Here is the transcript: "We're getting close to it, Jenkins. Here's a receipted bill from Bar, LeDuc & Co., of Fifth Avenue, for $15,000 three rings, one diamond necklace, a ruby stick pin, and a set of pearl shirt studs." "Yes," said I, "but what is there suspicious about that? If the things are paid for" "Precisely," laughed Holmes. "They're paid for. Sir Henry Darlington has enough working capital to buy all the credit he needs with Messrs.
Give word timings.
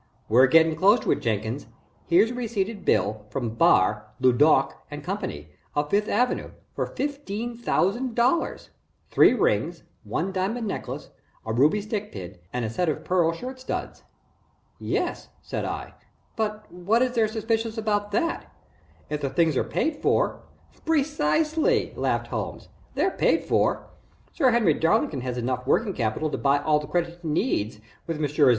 "We're 0.27 0.47
getting 0.47 0.75
close 0.75 0.99
to 1.01 1.11
it, 1.11 1.19
Jenkins. 1.21 1.67
Here's 2.07 2.31
a 2.31 2.33
receipted 2.33 2.83
bill 2.83 3.27
from 3.29 3.49
Bar, 3.53 4.07
LeDuc 4.19 4.73
& 4.91 5.03
Co., 5.03 5.45
of 5.75 5.91
Fifth 5.91 6.07
Avenue, 6.07 6.49
for 6.73 6.87
$15,000 6.87 8.69
three 9.11 9.33
rings, 9.33 9.83
one 10.03 10.31
diamond 10.31 10.65
necklace, 10.65 11.11
a 11.45 11.53
ruby 11.53 11.81
stick 11.81 12.11
pin, 12.11 12.39
and 12.51 12.65
a 12.65 12.69
set 12.71 12.89
of 12.89 13.05
pearl 13.05 13.31
shirt 13.31 13.59
studs." 13.59 14.01
"Yes," 14.79 15.29
said 15.43 15.65
I, 15.65 15.93
"but 16.35 16.71
what 16.71 17.03
is 17.03 17.11
there 17.13 17.27
suspicious 17.27 17.77
about 17.77 18.09
that? 18.11 18.51
If 19.07 19.21
the 19.21 19.29
things 19.29 19.55
are 19.55 19.63
paid 19.63 19.97
for" 19.97 20.39
"Precisely," 20.83 21.93
laughed 21.95 22.25
Holmes. 22.29 22.69
"They're 22.95 23.11
paid 23.11 23.43
for. 23.43 23.85
Sir 24.33 24.49
Henry 24.49 24.73
Darlington 24.73 25.21
has 25.21 25.37
enough 25.37 25.67
working 25.67 25.93
capital 25.93 26.31
to 26.31 26.39
buy 26.39 26.57
all 26.57 26.79
the 26.79 26.87
credit 26.87 27.19
he 27.21 27.27
needs 27.27 27.79
with 28.07 28.19
Messrs. 28.19 28.49